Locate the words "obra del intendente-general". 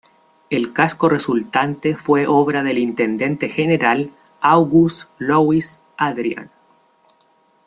2.25-4.09